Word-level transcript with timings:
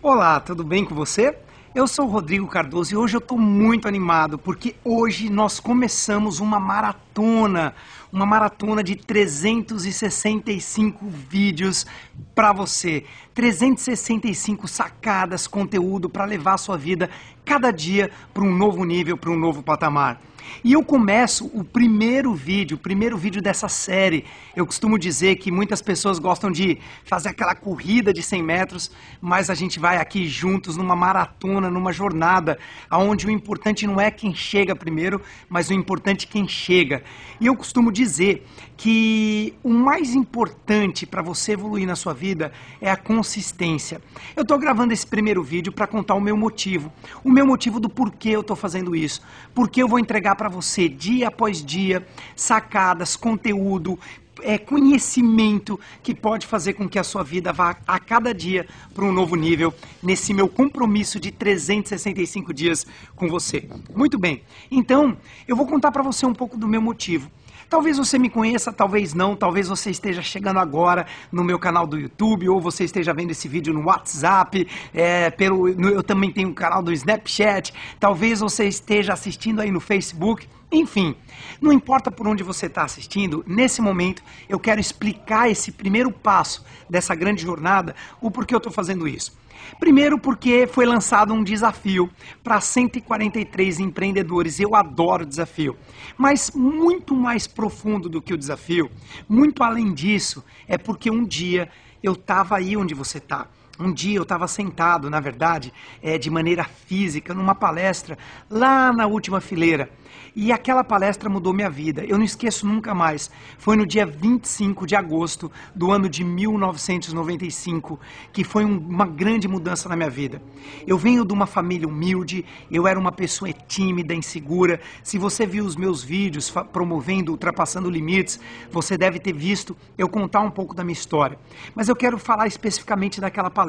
Olá, 0.00 0.38
tudo 0.38 0.62
bem 0.62 0.84
com 0.84 0.94
você? 0.94 1.36
Eu 1.74 1.88
sou 1.88 2.06
o 2.06 2.08
Rodrigo 2.08 2.46
Cardoso 2.46 2.94
e 2.94 2.96
hoje 2.96 3.16
eu 3.16 3.18
estou 3.18 3.36
muito 3.36 3.88
animado 3.88 4.38
porque 4.38 4.76
hoje 4.84 5.28
nós 5.28 5.58
começamos 5.58 6.38
uma 6.38 6.60
maratona, 6.60 7.74
uma 8.12 8.24
maratona 8.24 8.84
de 8.84 8.94
365 8.94 11.04
vídeos 11.04 11.84
para 12.32 12.52
você, 12.52 13.06
365 13.34 14.68
sacadas, 14.68 15.48
conteúdo 15.48 16.08
para 16.08 16.24
levar 16.24 16.54
a 16.54 16.58
sua 16.58 16.78
vida 16.78 17.10
cada 17.44 17.72
dia 17.72 18.08
para 18.32 18.44
um 18.44 18.54
novo 18.54 18.84
nível, 18.84 19.16
para 19.16 19.32
um 19.32 19.36
novo 19.36 19.64
patamar. 19.64 20.20
E 20.64 20.72
eu 20.72 20.82
começo 20.82 21.50
o 21.54 21.62
primeiro 21.62 22.34
vídeo, 22.34 22.76
o 22.76 22.80
primeiro 22.80 23.16
vídeo 23.16 23.40
dessa 23.40 23.68
série. 23.68 24.24
Eu 24.54 24.66
costumo 24.66 24.98
dizer 24.98 25.36
que 25.36 25.50
muitas 25.50 25.80
pessoas 25.80 26.18
gostam 26.18 26.50
de 26.50 26.78
fazer 27.04 27.30
aquela 27.30 27.54
corrida 27.54 28.12
de 28.12 28.22
100 28.22 28.42
metros, 28.42 28.90
mas 29.20 29.50
a 29.50 29.54
gente 29.54 29.78
vai 29.78 29.98
aqui 29.98 30.26
juntos 30.26 30.76
numa 30.76 30.96
maratona, 30.96 31.70
numa 31.70 31.92
jornada, 31.92 32.58
onde 32.90 33.26
o 33.26 33.30
importante 33.30 33.86
não 33.86 34.00
é 34.00 34.10
quem 34.10 34.34
chega 34.34 34.74
primeiro, 34.74 35.20
mas 35.48 35.70
o 35.70 35.74
importante 35.74 36.26
é 36.26 36.30
quem 36.30 36.48
chega. 36.48 37.02
E 37.40 37.46
eu 37.46 37.56
costumo 37.56 37.92
dizer 37.92 38.46
que 38.76 39.54
o 39.62 39.70
mais 39.70 40.14
importante 40.14 41.04
para 41.04 41.22
você 41.22 41.52
evoluir 41.52 41.86
na 41.86 41.96
sua 41.96 42.14
vida 42.14 42.52
é 42.80 42.90
a 42.90 42.96
consistência. 42.96 44.00
Eu 44.36 44.42
estou 44.42 44.58
gravando 44.58 44.92
esse 44.92 45.06
primeiro 45.06 45.42
vídeo 45.42 45.72
para 45.72 45.86
contar 45.86 46.14
o 46.14 46.20
meu 46.20 46.36
motivo, 46.36 46.92
o 47.24 47.30
meu 47.30 47.46
motivo 47.46 47.80
do 47.80 47.88
porquê 47.88 48.30
eu 48.30 48.40
estou 48.40 48.56
fazendo 48.56 48.94
isso, 48.94 49.20
porque 49.54 49.82
eu 49.82 49.88
vou 49.88 49.98
entregar 49.98 50.36
para 50.38 50.48
você 50.48 50.88
dia 50.88 51.28
após 51.28 51.62
dia 51.62 52.06
sacadas, 52.36 53.16
conteúdo, 53.16 53.98
é, 54.42 54.58
conhecimento 54.58 55.78
que 56.02 56.14
pode 56.14 56.46
fazer 56.46 56.74
com 56.74 56.88
que 56.88 56.98
a 56.98 57.04
sua 57.04 57.22
vida 57.22 57.52
vá 57.52 57.76
a 57.86 57.98
cada 57.98 58.32
dia 58.34 58.66
para 58.94 59.04
um 59.04 59.12
novo 59.12 59.36
nível 59.36 59.72
nesse 60.02 60.32
meu 60.34 60.48
compromisso 60.48 61.20
de 61.20 61.30
365 61.30 62.52
dias 62.52 62.86
com 63.14 63.28
você. 63.28 63.68
Muito 63.94 64.18
bem, 64.18 64.42
então 64.70 65.16
eu 65.46 65.56
vou 65.56 65.66
contar 65.66 65.90
para 65.92 66.02
você 66.02 66.26
um 66.26 66.34
pouco 66.34 66.56
do 66.56 66.68
meu 66.68 66.80
motivo. 66.80 67.30
Talvez 67.68 67.98
você 67.98 68.18
me 68.18 68.30
conheça, 68.30 68.72
talvez 68.72 69.12
não, 69.12 69.36
talvez 69.36 69.68
você 69.68 69.90
esteja 69.90 70.22
chegando 70.22 70.58
agora 70.58 71.06
no 71.30 71.44
meu 71.44 71.58
canal 71.58 71.86
do 71.86 71.98
YouTube 71.98 72.48
ou 72.48 72.58
você 72.58 72.84
esteja 72.84 73.12
vendo 73.12 73.30
esse 73.30 73.46
vídeo 73.46 73.74
no 73.74 73.84
WhatsApp, 73.84 74.66
é, 74.94 75.28
pelo, 75.30 75.68
no, 75.74 75.90
eu 75.90 76.02
também 76.02 76.32
tenho 76.32 76.48
um 76.48 76.54
canal 76.54 76.82
do 76.82 76.90
Snapchat, 76.90 77.74
talvez 78.00 78.40
você 78.40 78.66
esteja 78.66 79.12
assistindo 79.12 79.60
aí 79.60 79.70
no 79.70 79.80
Facebook. 79.80 80.48
Enfim, 80.70 81.14
não 81.60 81.72
importa 81.72 82.10
por 82.10 82.28
onde 82.28 82.42
você 82.42 82.66
está 82.66 82.82
assistindo, 82.82 83.42
nesse 83.46 83.80
momento 83.80 84.22
eu 84.48 84.60
quero 84.60 84.80
explicar 84.80 85.50
esse 85.50 85.72
primeiro 85.72 86.12
passo 86.12 86.64
dessa 86.88 87.14
grande 87.14 87.42
jornada, 87.42 87.96
o 88.20 88.30
porquê 88.30 88.54
eu 88.54 88.58
estou 88.58 88.72
fazendo 88.72 89.08
isso. 89.08 89.36
Primeiro, 89.78 90.18
porque 90.18 90.66
foi 90.66 90.86
lançado 90.86 91.32
um 91.32 91.42
desafio 91.42 92.10
para 92.42 92.60
143 92.60 93.80
empreendedores. 93.80 94.58
Eu 94.58 94.74
adoro 94.74 95.26
desafio. 95.26 95.76
Mas 96.16 96.50
muito 96.54 97.14
mais 97.14 97.46
profundo 97.46 98.08
do 98.08 98.20
que 98.20 98.32
o 98.32 98.38
desafio, 98.38 98.90
muito 99.28 99.62
além 99.62 99.92
disso, 99.92 100.44
é 100.66 100.78
porque 100.78 101.10
um 101.10 101.24
dia 101.24 101.70
eu 102.02 102.12
estava 102.12 102.56
aí 102.56 102.76
onde 102.76 102.94
você 102.94 103.18
está. 103.18 103.46
Um 103.80 103.92
dia 103.92 104.16
eu 104.16 104.24
estava 104.24 104.48
sentado, 104.48 105.08
na 105.08 105.20
verdade, 105.20 105.72
é, 106.02 106.18
de 106.18 106.28
maneira 106.28 106.64
física, 106.64 107.32
numa 107.32 107.54
palestra, 107.54 108.18
lá 108.50 108.92
na 108.92 109.06
última 109.06 109.40
fileira. 109.40 109.88
E 110.34 110.50
aquela 110.50 110.82
palestra 110.82 111.30
mudou 111.30 111.52
minha 111.52 111.70
vida. 111.70 112.04
Eu 112.04 112.18
não 112.18 112.24
esqueço 112.24 112.66
nunca 112.66 112.92
mais. 112.92 113.30
Foi 113.56 113.76
no 113.76 113.86
dia 113.86 114.04
25 114.04 114.84
de 114.86 114.96
agosto 114.96 115.50
do 115.74 115.92
ano 115.92 116.08
de 116.08 116.24
1995 116.24 118.00
que 118.32 118.42
foi 118.42 118.64
um, 118.64 118.78
uma 118.78 119.06
grande 119.06 119.46
mudança 119.46 119.88
na 119.88 119.94
minha 119.94 120.10
vida. 120.10 120.42
Eu 120.86 120.98
venho 120.98 121.24
de 121.24 121.32
uma 121.32 121.46
família 121.46 121.86
humilde, 121.86 122.44
eu 122.70 122.86
era 122.86 122.98
uma 122.98 123.12
pessoa 123.12 123.52
tímida, 123.52 124.14
insegura. 124.14 124.80
Se 125.02 125.18
você 125.18 125.46
viu 125.46 125.64
os 125.64 125.76
meus 125.76 126.02
vídeos 126.02 126.52
promovendo, 126.72 127.32
ultrapassando 127.32 127.88
limites, 127.90 128.40
você 128.70 128.96
deve 128.96 129.18
ter 129.20 129.32
visto 129.34 129.76
eu 129.96 130.08
contar 130.08 130.40
um 130.40 130.50
pouco 130.50 130.74
da 130.74 130.82
minha 130.82 130.92
história. 130.92 131.38
Mas 131.74 131.88
eu 131.88 131.94
quero 131.94 132.18
falar 132.18 132.46
especificamente 132.46 133.20
daquela 133.20 133.50
palestra. 133.50 133.67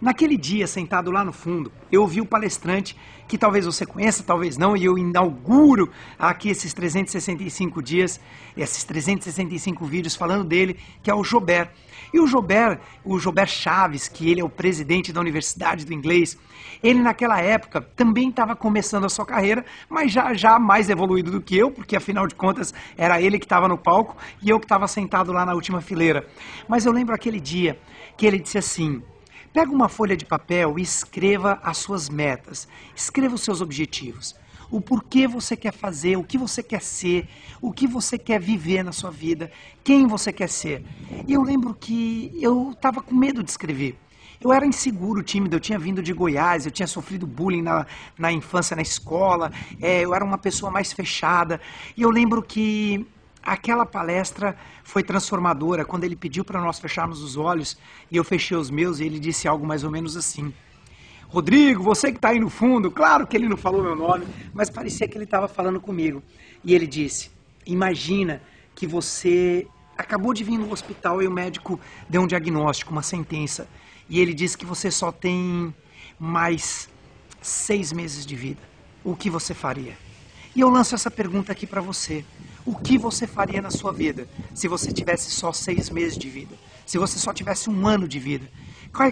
Naquele 0.00 0.36
dia, 0.36 0.66
sentado 0.66 1.10
lá 1.10 1.24
no 1.24 1.32
fundo, 1.32 1.72
eu 1.90 2.02
ouvi 2.02 2.20
o 2.20 2.26
palestrante 2.26 2.96
que 3.26 3.38
talvez 3.38 3.64
você 3.64 3.86
conheça, 3.86 4.22
talvez 4.22 4.56
não, 4.58 4.76
e 4.76 4.84
eu 4.84 4.98
inauguro 4.98 5.90
aqui 6.18 6.50
esses 6.50 6.74
365 6.74 7.82
dias, 7.82 8.20
esses 8.56 8.84
365 8.84 9.84
vídeos 9.86 10.14
falando 10.14 10.44
dele, 10.44 10.78
que 11.02 11.10
é 11.10 11.14
o 11.14 11.24
Jober. 11.24 11.70
E 12.12 12.20
o 12.20 12.26
Jober, 12.26 12.78
o 13.04 13.18
Jober 13.18 13.46
Chaves, 13.46 14.08
que 14.08 14.30
ele 14.30 14.40
é 14.40 14.44
o 14.44 14.48
presidente 14.48 15.12
da 15.12 15.20
Universidade 15.20 15.84
do 15.84 15.92
Inglês, 15.92 16.38
ele 16.82 17.00
naquela 17.00 17.40
época 17.40 17.80
também 17.80 18.28
estava 18.28 18.54
começando 18.54 19.04
a 19.04 19.08
sua 19.08 19.24
carreira, 19.24 19.64
mas 19.88 20.12
já, 20.12 20.34
já 20.34 20.58
mais 20.58 20.90
evoluído 20.90 21.30
do 21.30 21.40
que 21.40 21.56
eu, 21.56 21.70
porque 21.70 21.96
afinal 21.96 22.26
de 22.26 22.34
contas 22.34 22.74
era 22.96 23.20
ele 23.20 23.38
que 23.38 23.46
estava 23.46 23.66
no 23.66 23.78
palco 23.78 24.16
e 24.42 24.50
eu 24.50 24.60
que 24.60 24.66
estava 24.66 24.86
sentado 24.86 25.32
lá 25.32 25.46
na 25.46 25.54
última 25.54 25.80
fileira. 25.80 26.26
Mas 26.68 26.84
eu 26.84 26.92
lembro 26.92 27.14
aquele 27.14 27.40
dia 27.40 27.78
que 28.16 28.26
ele 28.26 28.38
disse 28.38 28.58
assim: 28.58 29.02
Pega 29.54 29.70
uma 29.70 29.88
folha 29.88 30.16
de 30.16 30.26
papel 30.26 30.80
e 30.80 30.82
escreva 30.82 31.60
as 31.62 31.78
suas 31.78 32.08
metas, 32.08 32.66
escreva 32.92 33.36
os 33.36 33.42
seus 33.42 33.60
objetivos. 33.60 34.34
O 34.68 34.80
porquê 34.80 35.28
você 35.28 35.56
quer 35.56 35.72
fazer, 35.72 36.16
o 36.16 36.24
que 36.24 36.36
você 36.36 36.60
quer 36.60 36.82
ser, 36.82 37.28
o 37.62 37.72
que 37.72 37.86
você 37.86 38.18
quer 38.18 38.40
viver 38.40 38.82
na 38.82 38.90
sua 38.90 39.12
vida, 39.12 39.52
quem 39.84 40.08
você 40.08 40.32
quer 40.32 40.48
ser. 40.48 40.84
E 41.24 41.32
eu 41.32 41.40
lembro 41.40 41.72
que 41.72 42.36
eu 42.42 42.72
estava 42.72 43.00
com 43.00 43.14
medo 43.14 43.44
de 43.44 43.50
escrever. 43.50 43.96
Eu 44.40 44.52
era 44.52 44.66
inseguro, 44.66 45.22
tímido, 45.22 45.54
eu 45.54 45.60
tinha 45.60 45.78
vindo 45.78 46.02
de 46.02 46.12
Goiás, 46.12 46.66
eu 46.66 46.72
tinha 46.72 46.88
sofrido 46.88 47.24
bullying 47.24 47.62
na, 47.62 47.86
na 48.18 48.32
infância, 48.32 48.74
na 48.74 48.82
escola, 48.82 49.52
é, 49.80 50.00
eu 50.00 50.12
era 50.12 50.24
uma 50.24 50.36
pessoa 50.36 50.72
mais 50.72 50.92
fechada. 50.92 51.60
E 51.96 52.02
eu 52.02 52.10
lembro 52.10 52.42
que 52.42 53.06
aquela 53.44 53.84
palestra 53.84 54.56
foi 54.82 55.02
transformadora 55.02 55.84
quando 55.84 56.04
ele 56.04 56.16
pediu 56.16 56.44
para 56.44 56.60
nós 56.60 56.78
fecharmos 56.78 57.22
os 57.22 57.36
olhos 57.36 57.76
e 58.10 58.16
eu 58.16 58.24
fechei 58.24 58.56
os 58.56 58.70
meus 58.70 58.98
e 58.98 59.04
ele 59.04 59.18
disse 59.18 59.46
algo 59.46 59.66
mais 59.66 59.84
ou 59.84 59.90
menos 59.90 60.16
assim. 60.16 60.52
Rodrigo, 61.28 61.82
você 61.82 62.10
que 62.10 62.18
está 62.18 62.30
aí 62.30 62.38
no 62.38 62.48
fundo, 62.48 62.90
claro 62.90 63.26
que 63.26 63.36
ele 63.36 63.48
não 63.48 63.56
falou 63.56 63.82
meu 63.82 63.96
nome, 63.96 64.26
mas 64.52 64.70
parecia 64.70 65.06
que 65.06 65.16
ele 65.16 65.24
estava 65.24 65.48
falando 65.48 65.80
comigo. 65.80 66.22
E 66.62 66.74
ele 66.74 66.86
disse: 66.86 67.30
Imagina 67.66 68.40
que 68.74 68.86
você 68.86 69.66
acabou 69.98 70.32
de 70.32 70.44
vir 70.44 70.58
no 70.58 70.72
hospital 70.72 71.22
e 71.22 71.26
o 71.26 71.30
médico 71.30 71.78
deu 72.08 72.22
um 72.22 72.26
diagnóstico, 72.26 72.92
uma 72.92 73.02
sentença, 73.02 73.68
e 74.08 74.20
ele 74.20 74.32
disse 74.32 74.56
que 74.56 74.64
você 74.64 74.90
só 74.90 75.10
tem 75.10 75.74
mais 76.18 76.88
seis 77.42 77.92
meses 77.92 78.24
de 78.24 78.36
vida. 78.36 78.62
O 79.02 79.14
que 79.16 79.28
você 79.28 79.52
faria? 79.52 79.96
E 80.54 80.60
eu 80.60 80.68
lanço 80.68 80.94
essa 80.94 81.10
pergunta 81.10 81.50
aqui 81.50 81.66
para 81.66 81.80
você. 81.80 82.24
O 82.66 82.74
que 82.74 82.96
você 82.96 83.26
faria 83.26 83.60
na 83.60 83.70
sua 83.70 83.92
vida 83.92 84.26
se 84.54 84.66
você 84.66 84.90
tivesse 84.90 85.30
só 85.30 85.52
seis 85.52 85.90
meses 85.90 86.16
de 86.16 86.30
vida? 86.30 86.56
Se 86.86 86.96
você 86.96 87.18
só 87.18 87.30
tivesse 87.30 87.68
um 87.68 87.86
ano 87.86 88.08
de 88.08 88.18
vida? 88.18 88.48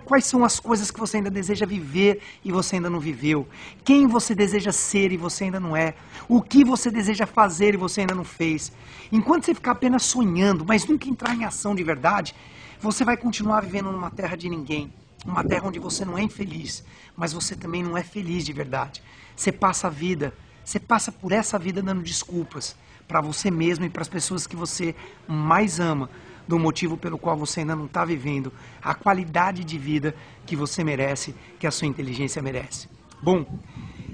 Quais 0.07 0.25
são 0.25 0.43
as 0.43 0.59
coisas 0.59 0.91
que 0.91 0.99
você 0.99 1.19
ainda 1.19 1.31
deseja 1.31 1.67
viver 1.67 2.23
e 2.43 2.51
você 2.51 2.77
ainda 2.77 2.89
não 2.89 2.99
viveu? 2.99 3.47
Quem 3.85 4.07
você 4.07 4.35
deseja 4.35 4.73
ser 4.73 5.13
e 5.13 5.19
você 5.19 5.45
ainda 5.45 5.61
não 5.61 5.77
é? 5.77 5.95
O 6.29 6.41
que 6.41 6.65
você 6.65 6.91
deseja 6.91 7.27
fazer 7.27 7.75
e 7.75 7.77
você 7.77 8.01
ainda 8.01 8.15
não 8.15 8.25
fez? 8.25 8.73
Enquanto 9.11 9.45
você 9.45 9.55
ficar 9.55 9.73
apenas 9.73 10.05
sonhando, 10.05 10.65
mas 10.65 10.87
nunca 10.87 11.09
entrar 11.09 11.35
em 11.35 11.45
ação 11.45 11.75
de 11.75 11.83
verdade, 11.83 12.35
você 12.81 13.05
vai 13.05 13.19
continuar 13.19 13.61
vivendo 13.61 13.93
numa 13.93 14.11
terra 14.11 14.37
de 14.37 14.49
ninguém. 14.49 14.91
Uma 15.27 15.45
terra 15.45 15.69
onde 15.69 15.79
você 15.79 16.05
não 16.05 16.17
é 16.17 16.23
infeliz, 16.23 16.85
mas 17.15 17.33
você 17.33 17.55
também 17.55 17.83
não 17.83 17.99
é 17.99 18.03
feliz 18.03 18.47
de 18.47 18.53
verdade. 18.53 19.03
Você 19.37 19.53
passa 19.53 19.89
a 19.89 19.91
vida, 19.91 20.33
você 20.65 20.79
passa 20.79 21.11
por 21.11 21.33
essa 21.33 21.59
vida 21.59 21.83
dando 21.83 22.03
desculpas 22.03 22.77
para 23.07 23.21
você 23.21 23.51
mesmo 23.51 23.85
e 23.85 23.91
para 23.91 24.03
as 24.03 24.09
pessoas 24.09 24.47
que 24.47 24.57
você 24.57 24.95
mais 25.27 25.81
ama, 25.81 26.09
do 26.47 26.59
motivo 26.59 26.97
pelo 26.97 27.19
qual 27.19 27.37
você 27.37 27.61
ainda 27.61 27.77
não 27.77 27.87
está 27.87 28.05
vivendo 28.05 28.53
a 28.83 28.95
qualidade 28.95 29.65
de 29.65 29.79
vida 29.79 30.15
que 30.45 30.57
você 30.57 30.83
merece, 30.83 31.35
que 31.59 31.67
a 31.67 31.71
sua 31.71 31.87
inteligência 31.87 32.43
merece. 32.43 32.89
Bom, 33.23 33.47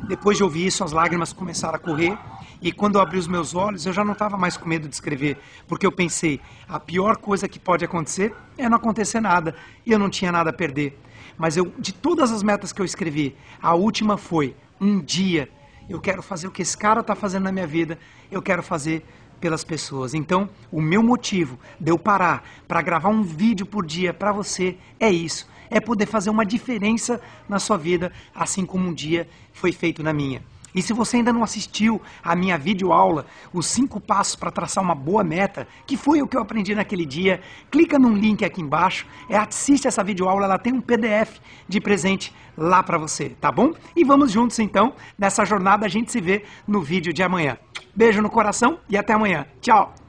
depois 0.07 0.37
de 0.37 0.45
ouvir 0.45 0.67
isso, 0.67 0.85
as 0.85 0.93
lágrimas 0.93 1.33
começaram 1.33 1.77
a 1.77 1.79
correr. 1.79 2.17
E 2.61 2.73
quando 2.73 2.97
eu 2.97 3.01
abri 3.01 3.19
os 3.19 3.29
meus 3.29 3.55
olhos, 3.55 3.87
eu 3.87 3.93
já 3.93 4.05
não 4.05 4.13
estava 4.13 4.37
mais 4.37 4.57
com 4.57 4.69
medo 4.69 4.89
de 4.89 4.95
escrever, 4.95 5.39
porque 5.67 5.87
eu 5.87 5.93
pensei: 5.93 6.41
a 6.69 6.79
pior 6.79 7.17
coisa 7.17 7.49
que 7.49 7.59
pode 7.59 7.85
acontecer 7.85 8.35
é 8.57 8.69
não 8.69 8.77
acontecer 8.77 9.21
nada, 9.21 9.55
e 9.87 9.93
eu 9.93 9.99
não 9.99 10.11
tinha 10.11 10.33
nada 10.33 10.51
a 10.51 10.53
perder. 10.53 10.99
Mas 11.37 11.57
eu, 11.57 11.73
de 11.79 11.93
todas 11.93 12.33
as 12.33 12.43
metas 12.43 12.73
que 12.73 12.83
eu 12.83 12.85
escrevi, 12.85 13.37
a 13.63 13.75
última 13.75 14.17
foi: 14.17 14.57
um 14.81 15.01
dia 15.01 15.49
eu 15.89 16.01
quero 16.01 16.23
fazer 16.23 16.47
o 16.47 16.51
que 16.51 16.63
esse 16.63 16.77
cara 16.77 17.01
está 17.01 17.15
fazendo 17.15 17.45
na 17.45 17.53
minha 17.53 17.67
vida, 17.67 17.99
eu 18.31 18.43
quero 18.43 18.63
fazer 18.63 19.05
pelas 19.41 19.65
pessoas. 19.65 20.15
Então, 20.15 20.49
o 20.71 20.81
meu 20.81 21.03
motivo 21.03 21.59
de 21.81 21.91
eu 21.91 21.99
parar 21.99 22.45
para 22.67 22.83
gravar 22.83 23.09
um 23.09 23.23
vídeo 23.23 23.65
por 23.65 23.87
dia 23.87 24.13
para 24.13 24.33
você 24.33 24.77
é 24.99 25.11
isso. 25.11 25.49
É 25.71 25.81
poder 25.81 26.07
fazer 26.07 26.31
uma 26.31 26.45
diferença 26.45 27.21
na 27.49 27.59
sua 27.59 27.77
vida, 27.77 28.13
assim 28.35 28.65
como 28.65 28.89
um 28.89 28.95
dia 28.95 29.29
foi 29.53 29.73
feito 29.73 30.03
na 30.03 30.13
minha. 30.13 30.43
E 30.75 30.83
se 30.83 30.93
você 30.93 31.17
ainda 31.19 31.33
não 31.33 31.43
assistiu 31.43 32.01
a 32.23 32.37
minha 32.37 32.59
videoaula, 32.59 33.27
os 33.53 33.67
cinco 33.67 34.01
passos 34.01 34.37
para 34.37 34.51
traçar 34.51 34.83
uma 34.83 34.95
boa 34.95 35.25
meta, 35.25 35.67
que 35.87 35.97
foi 35.97 36.21
o 36.23 36.27
que 36.27 36.37
eu 36.37 36.41
aprendi 36.41 36.75
naquele 36.75 37.07
dia, 37.07 37.41
clica 37.71 37.99
num 37.99 38.15
link 38.15 38.45
aqui 38.45 38.61
embaixo, 38.61 39.07
é, 39.29 39.37
assiste 39.37 39.89
essa 39.89 40.05
videoaula, 40.05 40.45
ela 40.45 40.59
tem 40.59 40.73
um 40.73 40.81
PDF 40.81 41.39
de 41.67 41.81
presente 41.81 42.35
lá 42.57 42.83
para 42.83 42.99
você, 42.99 43.31
tá 43.41 43.51
bom? 43.51 43.73
E 43.97 44.05
vamos 44.05 44.33
juntos 44.33 44.59
então 44.59 44.95
nessa 45.19 45.45
jornada, 45.45 45.87
a 45.87 45.89
gente 45.89 46.13
se 46.13 46.21
vê 46.21 46.45
no 46.67 46.81
vídeo 46.83 47.13
de 47.13 47.23
amanhã. 47.23 47.57
Beijo 47.95 48.21
no 48.21 48.31
coração 48.31 48.79
e 48.89 48.97
até 48.97 49.13
amanhã. 49.13 49.47
Tchau! 49.61 50.08